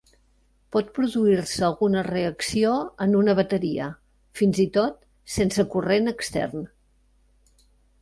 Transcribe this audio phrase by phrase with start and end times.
[0.75, 2.73] Pot produir-se alguna reacció
[3.07, 3.91] en una bateria,
[4.43, 4.99] fins i tot
[5.39, 6.69] sense corrent extern.